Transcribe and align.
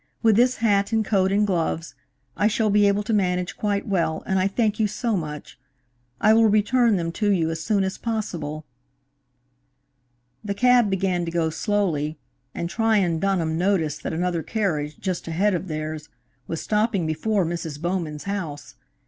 With 0.23 0.35
this 0.35 0.55
hat 0.55 0.91
and 0.91 1.05
coat 1.05 1.31
and 1.31 1.45
gloves, 1.45 1.93
I 2.35 2.47
shall 2.47 2.71
be 2.71 2.87
able 2.87 3.03
to 3.03 3.13
manage 3.13 3.55
quite 3.55 3.87
well, 3.87 4.23
and 4.25 4.39
I 4.39 4.47
thank 4.47 4.79
you 4.79 4.87
so 4.87 5.15
much! 5.15 5.59
I 6.19 6.33
will 6.33 6.47
return 6.47 6.95
them 6.95 7.11
to 7.11 7.31
you 7.31 7.51
as 7.51 7.63
soon 7.63 7.83
as 7.83 7.99
possible." 7.99 8.65
The 10.43 10.55
cab 10.55 10.89
began 10.89 11.23
to 11.25 11.29
go 11.31 11.51
slowly, 11.51 12.17
and 12.55 12.67
Tryon 12.67 13.19
Dunham 13.19 13.59
noticed 13.59 14.01
that 14.01 14.11
another 14.11 14.41
carriage, 14.41 14.99
just 14.99 15.27
ahead 15.27 15.53
of 15.53 15.67
theirs, 15.67 16.09
was 16.47 16.61
stopping 16.61 17.05
before 17.05 17.45
Mrs. 17.45 17.79
Bowman's 17.79 18.23
house. 18.23 18.73